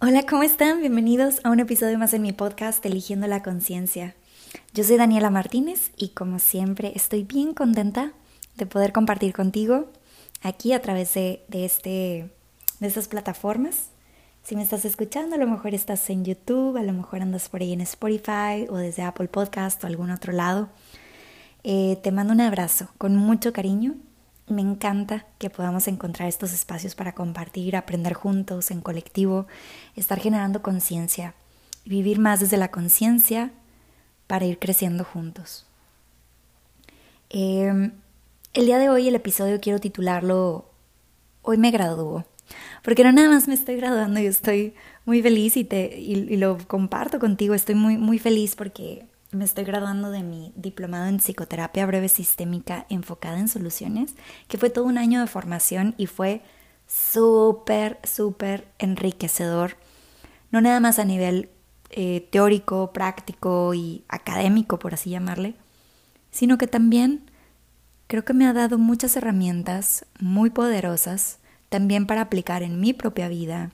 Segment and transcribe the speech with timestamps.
[0.00, 0.78] Hola, ¿cómo están?
[0.78, 4.14] Bienvenidos a un episodio más en mi podcast Eligiendo la Conciencia.
[4.72, 8.12] Yo soy Daniela Martínez y como siempre estoy bien contenta
[8.54, 9.90] de poder compartir contigo
[10.40, 12.30] aquí a través de, este,
[12.78, 13.90] de estas plataformas.
[14.44, 17.62] Si me estás escuchando, a lo mejor estás en YouTube, a lo mejor andas por
[17.62, 20.68] ahí en Spotify o desde Apple Podcast o algún otro lado.
[21.64, 23.96] Eh, te mando un abrazo con mucho cariño
[24.50, 29.46] me encanta que podamos encontrar estos espacios para compartir, aprender juntos, en colectivo,
[29.96, 31.34] estar generando conciencia,
[31.84, 33.52] vivir más desde la conciencia
[34.26, 35.66] para ir creciendo juntos.
[37.30, 37.92] Em,
[38.54, 40.68] el día de hoy el episodio quiero titularlo
[41.42, 42.26] Hoy me graduó,
[42.82, 44.74] porque no nada más me estoy graduando, yo estoy
[45.06, 49.64] muy feliz y, te, y lo comparto contigo, estoy muy, muy feliz porque me estoy
[49.64, 54.14] graduando de mi diplomado en psicoterapia breve sistémica enfocada en soluciones,
[54.48, 56.42] que fue todo un año de formación y fue
[56.86, 59.76] súper, súper enriquecedor,
[60.50, 61.50] no nada más a nivel
[61.90, 65.54] eh, teórico, práctico y académico, por así llamarle,
[66.30, 67.30] sino que también
[68.06, 73.28] creo que me ha dado muchas herramientas muy poderosas también para aplicar en mi propia
[73.28, 73.72] vida,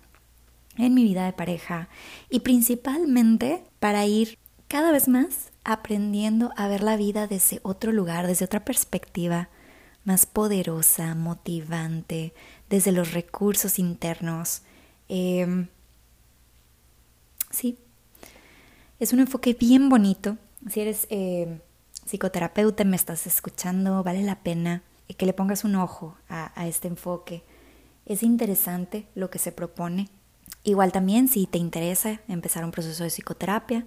[0.76, 1.88] en mi vida de pareja
[2.28, 4.38] y principalmente para ir
[4.74, 9.48] cada vez más aprendiendo a ver la vida desde otro lugar, desde otra perspectiva,
[10.02, 12.34] más poderosa, motivante,
[12.68, 14.62] desde los recursos internos.
[15.08, 15.68] Em,
[17.50, 17.78] sí,
[18.98, 20.38] es un enfoque bien bonito.
[20.68, 21.60] Si eres eh,
[22.04, 24.82] psicoterapeuta me estás escuchando, vale la pena
[25.16, 27.44] que le pongas un ojo a este enfoque.
[28.06, 30.08] Es interesante lo que se propone.
[30.64, 33.86] Igual también si te interesa empezar un proceso de psicoterapia,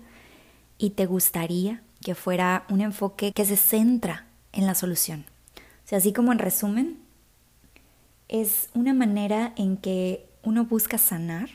[0.78, 5.26] y te gustaría que fuera un enfoque que se centra en la solución.
[5.86, 7.00] O sea, así como en resumen,
[8.28, 11.50] es una manera en que uno busca sanar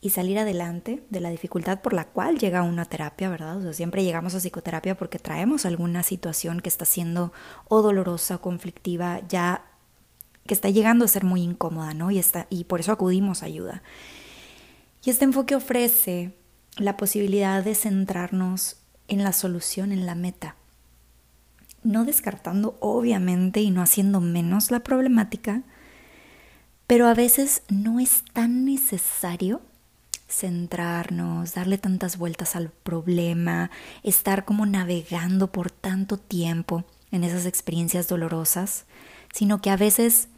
[0.00, 3.58] y salir adelante de la dificultad por la cual llega una terapia, ¿verdad?
[3.58, 7.32] O sea, siempre llegamos a psicoterapia porque traemos alguna situación que está siendo
[7.68, 9.64] o dolorosa o conflictiva, ya
[10.46, 12.10] que está llegando a ser muy incómoda, ¿no?
[12.10, 13.82] Y, está, y por eso acudimos a ayuda.
[15.04, 16.36] Y este enfoque ofrece
[16.76, 18.76] la posibilidad de centrarnos
[19.08, 20.56] en la solución, en la meta.
[21.82, 25.62] No descartando, obviamente, y no haciendo menos la problemática,
[26.86, 29.60] pero a veces no es tan necesario
[30.28, 33.70] centrarnos, darle tantas vueltas al problema,
[34.02, 38.86] estar como navegando por tanto tiempo en esas experiencias dolorosas,
[39.32, 40.28] sino que a veces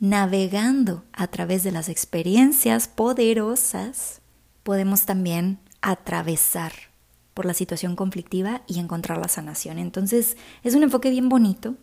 [0.00, 4.20] navegando a través de las experiencias poderosas,
[4.62, 6.72] podemos también atravesar
[7.34, 9.78] por la situación conflictiva y encontrar la sanación.
[9.78, 11.74] Entonces es un enfoque bien bonito.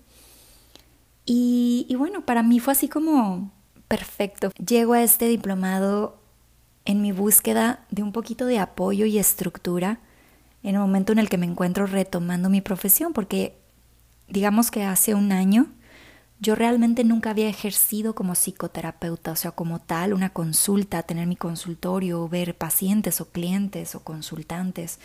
[1.31, 3.51] Y, bueno, para mí fue así como
[3.87, 4.51] perfecto.
[4.57, 6.19] Llego a este diplomado
[6.85, 9.99] en mi búsqueda de un poquito de apoyo y estructura
[10.63, 13.59] en el momento en el que me encuentro retomando mi profesión, porque
[14.27, 15.67] digamos que hace un año
[16.41, 21.35] yo realmente nunca había ejercido como psicoterapeuta, o sea, como tal, una consulta, tener mi
[21.35, 24.99] consultorio, ver pacientes o clientes o consultantes.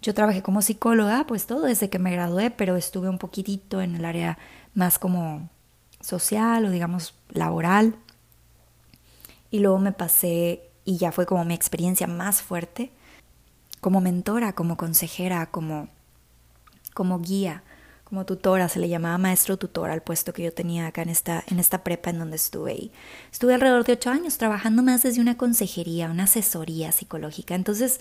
[0.00, 3.96] Yo trabajé como psicóloga, pues todo desde que me gradué, pero estuve un poquitito en
[3.96, 4.38] el área
[4.74, 5.50] más como
[6.00, 7.94] social o digamos laboral.
[9.50, 12.92] Y luego me pasé, y ya fue como mi experiencia más fuerte,
[13.80, 15.88] como mentora, como consejera, como,
[16.94, 17.62] como guía
[18.08, 21.42] como tutora, se le llamaba maestro tutor al puesto que yo tenía acá en esta,
[21.48, 22.74] en esta prepa en donde estuve.
[22.74, 22.92] Y
[23.32, 27.56] estuve alrededor de ocho años trabajando más desde una consejería, una asesoría psicológica.
[27.56, 27.98] Entonces,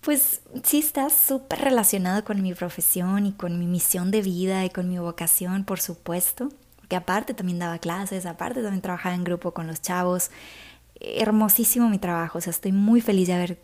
[0.00, 4.70] pues sí está súper relacionado con mi profesión y con mi misión de vida y
[4.70, 6.48] con mi vocación, por supuesto.
[6.76, 10.30] Porque aparte también daba clases, aparte también trabajaba en grupo con los chavos.
[10.98, 13.58] Hermosísimo mi trabajo, o sea, estoy muy feliz de haber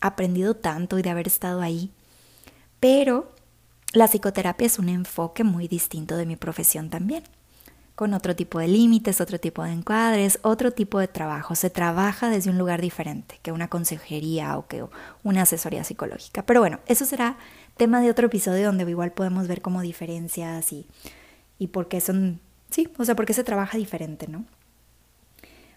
[0.00, 1.90] aprendido tanto y de haber estado ahí.
[2.78, 3.33] Pero
[3.94, 7.22] la psicoterapia es un enfoque muy distinto de mi profesión también,
[7.94, 11.54] con otro tipo de límites, otro tipo de encuadres, otro tipo de trabajo.
[11.54, 14.84] Se trabaja desde un lugar diferente que una consejería o que
[15.22, 16.44] una asesoría psicológica.
[16.44, 17.38] Pero bueno, eso será
[17.76, 20.88] tema de otro episodio donde igual podemos ver como diferencias y,
[21.60, 22.40] y por qué son,
[22.70, 24.44] sí, o sea, por qué se trabaja diferente, ¿no?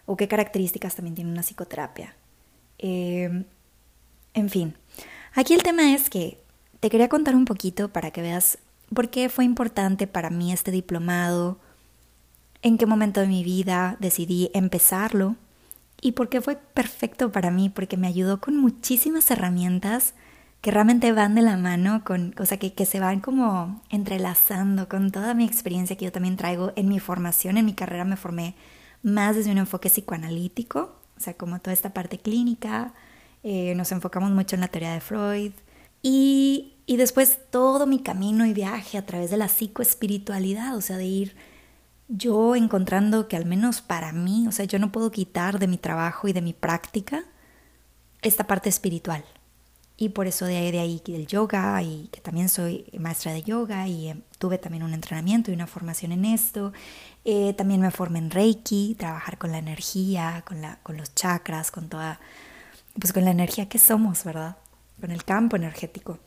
[0.06, 2.16] O qué características también tiene una psicoterapia.
[2.78, 3.44] Eh,
[4.34, 4.74] en fin,
[5.34, 6.38] aquí el tema es que
[6.80, 8.58] te quería contar un poquito para que veas
[8.94, 11.58] por qué fue importante para mí este diplomado,
[12.62, 15.36] en qué momento de mi vida decidí empezarlo
[16.00, 20.14] y por qué fue perfecto para mí, porque me ayudó con muchísimas herramientas
[20.60, 24.88] que realmente van de la mano, con, o sea, que, que se van como entrelazando
[24.88, 28.16] con toda mi experiencia que yo también traigo en mi formación, en mi carrera me
[28.16, 28.54] formé
[29.02, 32.92] más desde un enfoque psicoanalítico, o sea, como toda esta parte clínica,
[33.44, 35.52] eh, nos enfocamos mucho en la teoría de Freud
[36.02, 40.96] y, y después todo mi camino y viaje a través de la psicoespiritualidad, o sea,
[40.96, 41.36] de ir
[42.08, 45.76] yo encontrando que al menos para mí, o sea, yo no puedo quitar de mi
[45.76, 47.24] trabajo y de mi práctica
[48.22, 49.24] esta parte espiritual.
[50.00, 53.42] Y por eso de ahí, de ahí del yoga y que también soy maestra de
[53.42, 56.72] yoga y eh, tuve también un entrenamiento y una formación en esto.
[57.24, 61.72] Eh, también me formé en Reiki, trabajar con la energía, con, la, con los chakras,
[61.72, 62.20] con toda,
[62.98, 64.56] pues con la energía que somos, ¿verdad?
[65.00, 66.18] Con el campo energético.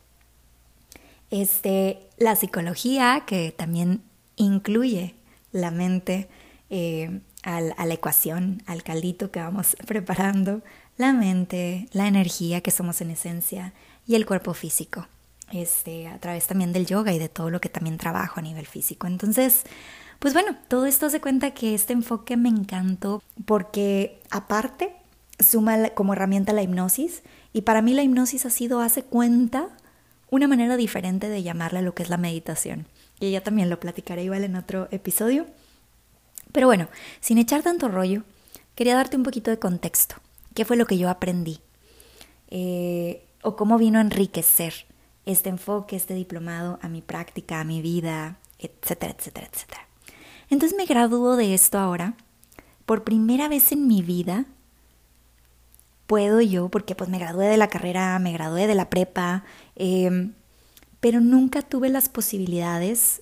[1.29, 4.01] Este, la psicología, que también
[4.35, 5.15] incluye
[5.51, 6.29] la mente
[6.69, 10.61] eh, al, a la ecuación, al caldito que vamos preparando,
[10.97, 13.73] la mente, la energía que somos en esencia
[14.05, 15.07] y el cuerpo físico,
[15.51, 18.67] este, a través también del yoga y de todo lo que también trabajo a nivel
[18.67, 19.07] físico.
[19.07, 19.63] Entonces,
[20.19, 24.93] pues bueno, todo esto se cuenta que este enfoque me encantó porque aparte
[25.43, 27.23] suma como herramienta la hipnosis
[27.53, 29.69] y para mí la hipnosis ha sido, hace cuenta,
[30.29, 32.87] una manera diferente de llamarle lo que es la meditación.
[33.19, 35.45] Y ya también lo platicaré igual en otro episodio.
[36.51, 36.87] Pero bueno,
[37.19, 38.23] sin echar tanto rollo,
[38.75, 40.15] quería darte un poquito de contexto.
[40.53, 41.59] ¿Qué fue lo que yo aprendí?
[42.49, 44.73] Eh, o cómo vino a enriquecer
[45.25, 49.87] este enfoque, este diplomado a mi práctica, a mi vida, etcétera, etcétera, etcétera.
[50.49, 52.15] Entonces me graduó de esto ahora.
[52.85, 54.45] Por primera vez en mi vida
[56.11, 59.45] puedo yo, porque pues me gradué de la carrera, me gradué de la prepa,
[59.77, 60.33] em,
[60.99, 63.21] pero nunca tuve las posibilidades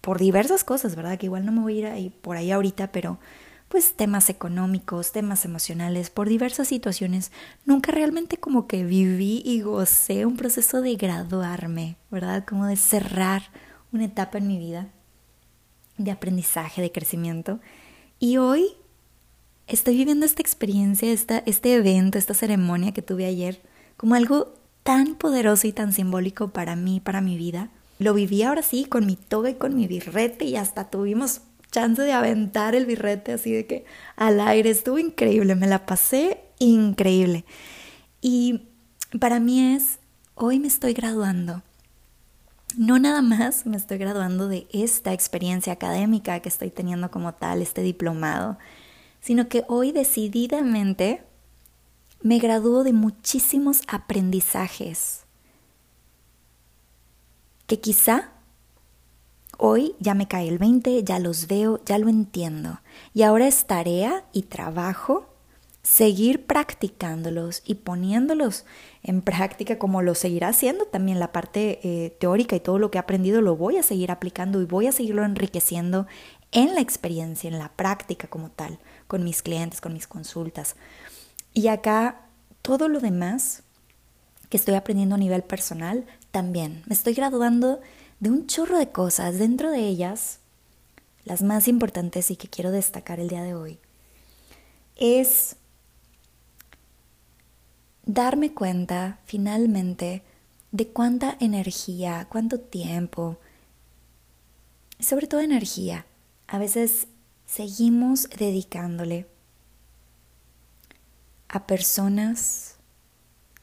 [0.00, 1.18] por diversas cosas, ¿verdad?
[1.18, 3.20] Que igual no me voy a ir por ahí ahorita, pero
[3.68, 7.30] pues temas económicos, temas emocionales, por diversas situaciones,
[7.64, 12.44] nunca realmente como que viví y gocé un proceso de graduarme, ¿verdad?
[12.44, 13.42] Como de cerrar
[13.92, 14.88] una etapa en mi vida
[15.96, 17.60] de aprendizaje, de crecimiento.
[18.18, 18.74] Y hoy
[19.66, 23.60] estoy viviendo esta experiencia, esta, este evento, esta ceremonia que tuve ayer,
[23.96, 27.70] como algo tan poderoso y tan simbólico para mí, para mi vida.
[27.98, 31.40] Lo viví ahora sí con mi toga y con mi birrete y hasta tuvimos
[31.72, 33.84] chance de aventar el birrete así de que
[34.16, 34.70] al aire.
[34.70, 37.44] Estuvo increíble, me la pasé increíble.
[38.20, 38.68] Y
[39.18, 39.98] para mí es,
[40.34, 41.62] hoy me estoy graduando.
[42.76, 47.62] No nada más me estoy graduando de esta experiencia académica que estoy teniendo como tal,
[47.62, 48.58] este diplomado,
[49.26, 51.24] sino que hoy decididamente
[52.22, 55.24] me gradúo de muchísimos aprendizajes
[57.66, 58.30] que quizá
[59.58, 62.82] Hoy ya me cae el 20, ya los veo, ya lo entiendo.
[63.14, 65.36] Y ahora es tarea y trabajo
[65.86, 68.66] seguir practicándolos y poniéndolos
[69.04, 72.98] en práctica como lo seguirá haciendo también la parte eh, teórica y todo lo que
[72.98, 76.08] he aprendido lo voy a seguir aplicando y voy a seguirlo enriqueciendo
[76.56, 80.74] en la experiencia, en la práctica como tal, con mis clientes, con mis consultas.
[81.52, 82.22] Y acá
[82.62, 83.62] todo lo demás
[84.48, 86.82] que estoy aprendiendo a nivel personal también.
[86.86, 87.80] Me estoy graduando
[88.20, 90.38] de un chorro de cosas, dentro de ellas,
[91.26, 93.78] las más importantes y que quiero destacar el día de hoy,
[94.96, 95.56] es
[98.06, 100.22] darme cuenta finalmente
[100.72, 103.36] de cuánta energía, cuánto tiempo,
[104.98, 106.06] sobre todo energía,
[106.48, 107.08] a veces
[107.46, 109.26] seguimos dedicándole
[111.48, 112.76] a personas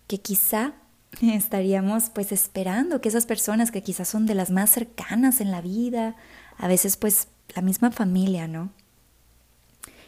[0.07, 0.73] que quizá
[1.21, 5.61] estaríamos pues esperando que esas personas que quizás son de las más cercanas en la
[5.61, 6.15] vida,
[6.57, 8.71] a veces pues la misma familia, ¿no?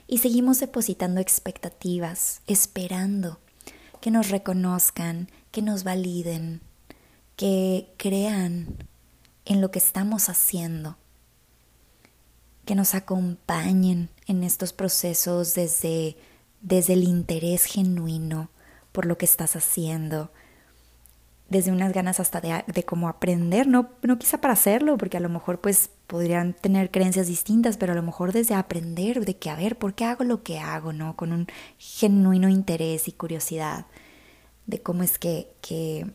[0.07, 3.39] Y seguimos depositando expectativas, esperando
[4.01, 6.61] que nos reconozcan, que nos validen,
[7.35, 8.87] que crean
[9.45, 10.97] en lo que estamos haciendo,
[12.65, 16.17] que nos acompañen en estos procesos desde,
[16.61, 18.49] desde el interés genuino
[18.91, 20.31] por lo que estás haciendo,
[21.49, 25.19] desde unas ganas hasta de, de cómo aprender, no, no quizá para hacerlo, porque a
[25.19, 29.49] lo mejor pues podrían tener creencias distintas, pero a lo mejor desde aprender de que,
[29.49, 31.15] a ver, ¿por qué hago lo que hago, no?
[31.15, 33.85] Con un genuino interés y curiosidad
[34.65, 36.07] de cómo es que, que,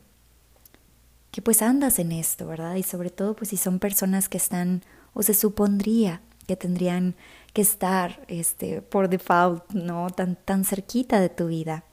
[1.31, 2.75] que pues andas en esto, ¿verdad?
[2.75, 6.21] Y sobre todo pues si son personas que están, o se supondría
[6.55, 7.15] tendrían
[7.53, 10.09] que estar este, por default, ¿no?
[10.09, 11.83] Tan, tan cerquita de tu vida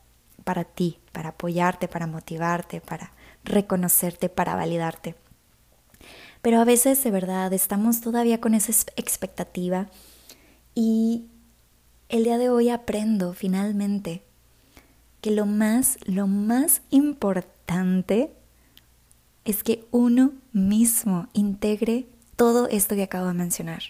[0.44, 3.12] para ti, para apoyarte, para motivarte, para
[3.44, 5.14] reconocerte, para validarte.
[6.42, 9.88] Pero a veces de verdad estamos todavía con esa expectativa
[10.74, 11.26] y
[12.08, 14.22] el día de hoy aprendo finalmente
[15.20, 18.32] que lo más, lo más importante
[19.44, 23.82] es que uno mismo integre todo esto que acabo de mencionar.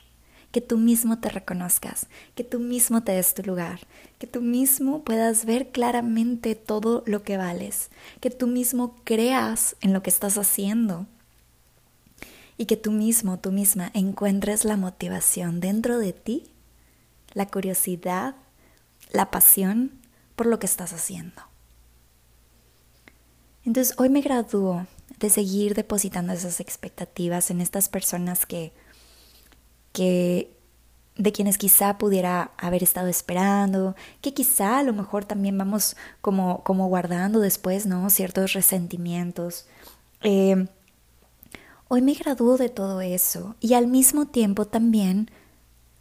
[0.51, 3.81] Que tú mismo te reconozcas, que tú mismo te des tu lugar,
[4.19, 7.91] que tú mismo puedas ver claramente todo lo que vales,
[8.21, 11.07] que tú mismo creas en lo que estás haciendo
[12.57, 16.51] y que tú mismo, tú misma encuentres la motivación dentro de ti,
[17.35, 18.35] la curiosidad,
[19.13, 19.93] la pasión
[20.35, 21.43] por lo que estás haciendo.
[23.65, 24.87] Entonces hoy me gradúo
[25.19, 28.73] de seguir depositando esas expectativas en estas personas que,
[29.93, 30.53] que
[31.17, 36.63] de quienes quizá pudiera haber estado esperando, que quizá a lo mejor también vamos como,
[36.63, 38.09] como guardando después, ¿no?
[38.09, 39.67] Ciertos resentimientos.
[40.23, 40.67] Eh,
[41.89, 45.31] hoy me gradúo de todo eso y al mismo tiempo también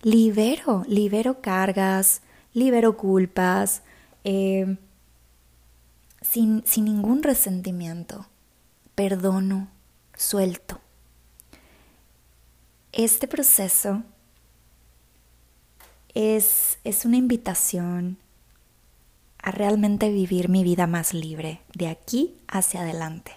[0.03, 2.21] libero, libero cargas,
[2.53, 3.81] libero culpas,
[4.23, 4.77] eh,
[6.21, 8.27] sin, sin ningún resentimiento
[8.93, 9.69] perdono,
[10.15, 10.79] suelto.
[12.91, 14.03] Este proceso
[16.13, 18.17] es, es una invitación
[19.41, 23.31] a realmente vivir mi vida más libre, de aquí hacia adelante.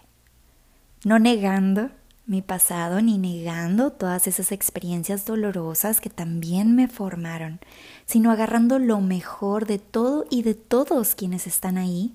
[1.05, 1.91] No negando
[2.27, 7.59] mi pasado ni negando todas esas experiencias dolorosas que también me formaron,
[8.07, 12.15] sino agarrando lo mejor de todo y de todos quienes están ahí,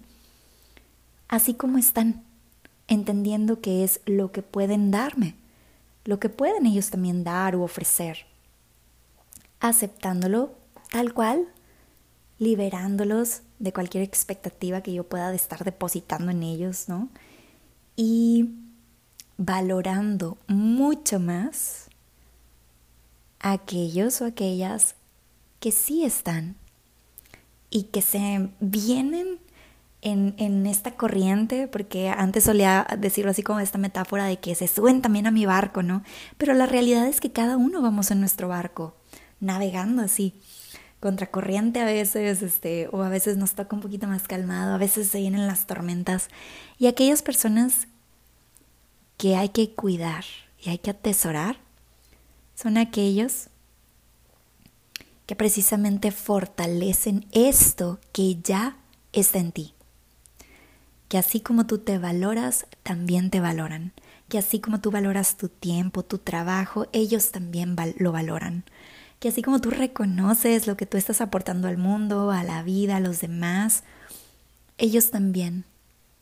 [1.27, 2.24] así como están
[2.88, 5.36] entendiendo que es lo que pueden darme,
[6.05, 8.25] lo que pueden ellos también dar u ofrecer,
[9.59, 10.55] aceptándolo
[10.91, 11.47] tal cual,
[12.39, 17.09] liberándolos de cualquier expectativa que yo pueda estar depositando en ellos, ¿no?
[17.95, 18.51] Y
[19.38, 21.89] valorando mucho más
[23.39, 24.95] a aquellos o aquellas
[25.59, 26.55] que sí están
[27.69, 29.39] y que se vienen
[30.05, 35.01] en, esta corriente, porque antes solía decirlo así como esta metáfora de que se suben
[35.01, 36.03] también a mi barco, ¿no?
[36.38, 38.95] Pero la realidad es que cada uno vamos en nuestro barco,
[39.39, 40.39] navegando así,
[41.00, 45.07] contracorriente a veces, este, o a veces nos toca un poquito más calmado, a veces
[45.07, 46.29] se vienen las tormentas.
[46.77, 47.88] Y aquellas personas
[49.17, 50.24] que hay que cuidar
[50.63, 51.57] y hay que atesorar
[52.53, 53.47] son aquellos
[55.25, 58.77] que precisamente fortalecen esto que ya
[59.12, 59.75] está en ti
[61.15, 63.93] que así como tú te valoras, también te valoran,
[64.27, 68.65] que así como tú valoras tu tiempo, tu trabajo, ellos también lo valoran,
[69.22, 72.98] que así como tú reconoces lo que tú estás aportando al mundo, a la vida,
[72.98, 73.86] a los demás,
[74.77, 75.63] ellos también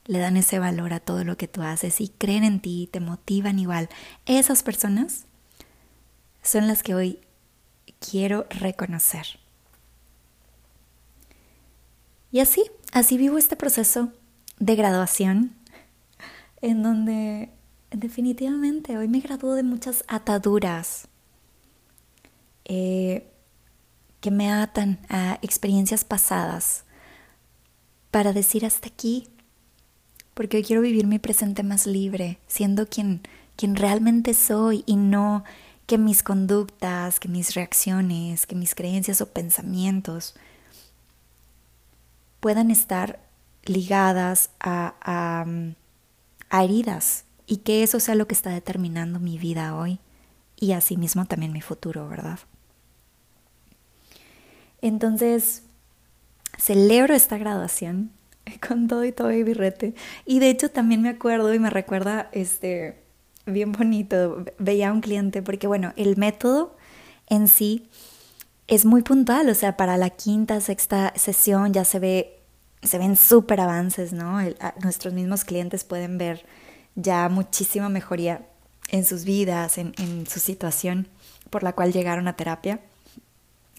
[0.06, 3.00] le dan ese valor a todo lo que tú haces y creen en ti, te
[3.00, 3.90] motivan igual.
[4.28, 5.26] Esas personas
[6.44, 7.20] son las que hoy
[7.98, 9.40] quiero reconocer.
[12.32, 14.12] Y así, así vivo este proceso
[14.60, 15.56] de graduación,
[16.62, 17.50] en donde
[17.92, 21.08] definitivamente hoy me graduó de muchas ataduras
[22.66, 23.30] eh,
[24.22, 26.86] que me atan a experiencias pasadas
[28.10, 29.28] para decir hasta aquí,
[30.34, 33.22] porque hoy quiero vivir mi presente más libre, siendo quien,
[33.56, 35.44] quien realmente soy y no
[35.86, 40.36] que mis conductas, que mis reacciones, que mis creencias o pensamientos
[42.40, 43.20] puedan estar
[43.66, 44.96] ligadas a,
[46.50, 50.00] a, heridas y que eso sea lo que está determinando mi vida hoy
[50.60, 52.40] y asimismo también mi futuro, ¿verdad?
[54.82, 55.64] Entonces,
[56.58, 58.12] celebro esta graduación
[58.68, 59.96] con todo y todo y birrete.
[60.26, 63.04] Y de hecho también me acuerdo y me recuerda, este,
[63.46, 66.76] bien bonito, veía a un cliente, porque bueno, el método
[67.28, 67.90] en sí
[68.68, 72.43] es muy puntual, o sea, para la quinta, sexta sesión ya se ve
[72.88, 74.40] se ven súper avances, ¿no?
[74.82, 76.46] nuestros mismos clientes pueden ver
[76.96, 78.46] ya muchísima mejoría
[78.90, 81.08] en sus vidas, en, su situación
[81.50, 82.80] por la cual llegaron a terapia.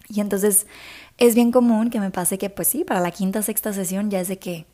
[0.08, 0.66] Y entonces
[1.18, 4.20] es bien común que me pase que, pues sí, para la quinta, sexta sesión ya
[4.20, 4.66] es de que,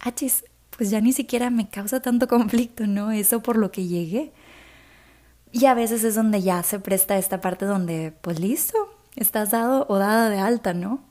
[0.00, 0.44] achis,
[0.76, 3.10] pues ya ni siquiera me causa tanto conflicto, ¿no?
[3.10, 4.32] Eso por lo que llegué.
[5.52, 8.76] Y a veces es donde ya se presta esta parte donde, pues listo,
[9.16, 11.04] estás dado o dada de alta, ¿no?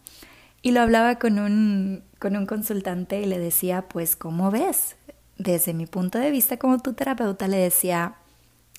[0.64, 4.96] Y lo hablaba con un, con un consultante y le decía, pues, ¿cómo ves?
[5.40, 8.14] Desde mi punto de vista como tu terapeuta le decía,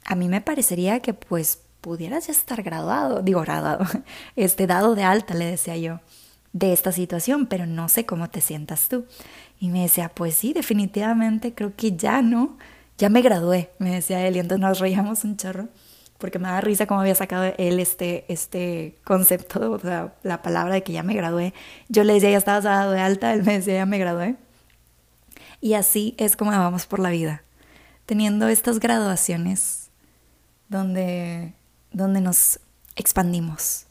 [0.05, 3.85] a mí me parecería que pues pudieras ya estar graduado, digo graduado,
[4.37, 5.99] este dado de alta, le decía yo,
[6.53, 9.07] de esta situación, pero no sé cómo te sientas tú.
[9.59, 12.57] Y me decía, pues sí, definitivamente creo que ya no,
[12.97, 15.69] ya me gradué, me decía él, y entonces nos reíamos un chorro
[16.23, 20.75] porque me da risa cómo había sacado él este, este concepto, o sea, la palabra
[20.75, 21.53] de que ya me gradué.
[21.89, 24.37] Yo le decía, ya estabas dado de alta, él me decía, ya me gradué.
[25.61, 27.43] Y así es como vamos por la vida,
[28.07, 29.91] teniendo estas graduaciones
[30.69, 31.55] donde,
[31.91, 32.61] donde nos
[32.95, 33.87] expandimos,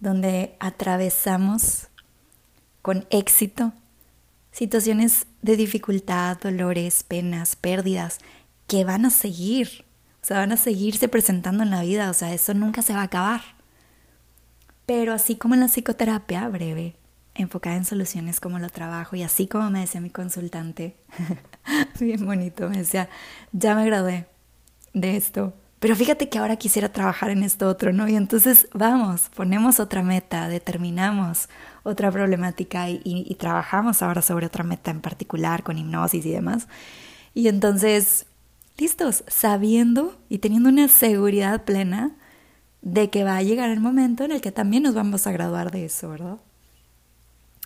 [0.00, 1.86] donde atravesamos
[2.82, 3.72] con éxito
[4.50, 8.18] situaciones de dificultad, dolores, penas, pérdidas,
[8.66, 9.84] que van a seguir,
[10.24, 13.00] o sea, van a seguirse presentando en la vida, o sea, eso nunca se va
[13.00, 13.42] a acabar.
[14.86, 16.96] Pero así como en la psicoterapia breve,
[17.34, 20.96] enfocada en soluciones como lo trabajo, y así como me decía mi consultante,
[22.00, 23.10] bien bonito, me decía,
[23.52, 24.26] ya me gradué
[24.94, 28.08] de esto, pero fíjate que ahora quisiera trabajar en esto otro, ¿no?
[28.08, 31.50] Y entonces vamos, ponemos otra meta, determinamos
[31.82, 36.66] otra problemática y, y, trabajamos ahora sobre otra meta en particular con hipnosis y demás.
[37.34, 38.24] Y entonces,
[38.76, 42.16] listos, sabiendo y teniendo una seguridad plena
[42.82, 45.70] de que va a llegar el momento en el que también nos vamos a graduar
[45.70, 46.38] de eso, ¿verdad?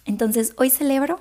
[0.05, 1.21] Entonces, hoy celebro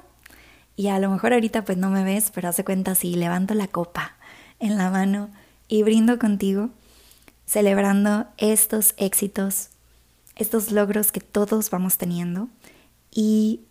[0.75, 3.67] y a lo mejor ahorita pues no me ves, pero hace cuenta si levanto la
[3.67, 4.15] copa
[4.59, 5.29] en la mano
[5.67, 6.69] y brindo contigo
[7.47, 9.69] celebrando estos éxitos,
[10.35, 12.49] estos logros que todos vamos teniendo
[13.09, 13.61] y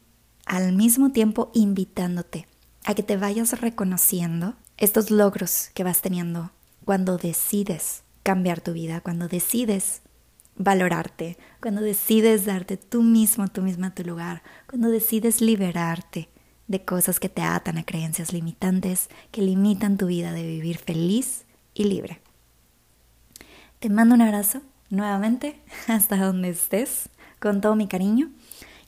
[0.47, 2.49] al mismo tiempo invitándote
[2.85, 6.51] a que te vayas reconociendo estos logros que vas teniendo
[6.85, 10.03] cuando decides cambiar tu vida, cuando decides
[10.57, 16.29] valorarte, cuando decides darte tú mismo, tú misma tu lugar, cuando decides liberarte
[16.69, 21.45] de cosas que te atan a creencias limitantes que limitan tu vida de vivir feliz
[21.75, 22.21] y libre.
[23.79, 28.31] Te mando un abrazo nuevamente hasta donde estés, con todo mi cariño.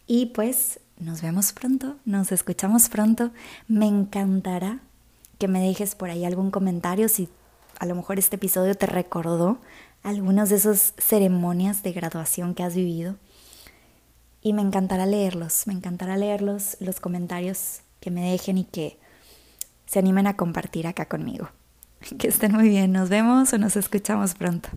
[0.07, 3.31] Y pues nos vemos pronto, nos escuchamos pronto.
[3.69, 4.81] Me encantará
[5.39, 7.29] que me dejes por ahí algún comentario si
[7.79, 9.59] a lo mejor este episodio te recordó
[10.03, 13.17] algunas de esas ceremonias de graduación que has vivido.
[14.41, 18.99] Y me encantará leerlos, me encantará leerlos, los comentarios que me dejen y que
[19.87, 21.51] se animen a compartir acá conmigo.
[22.19, 24.69] Que estén muy bien, nos vemos o nos escuchamos pronto.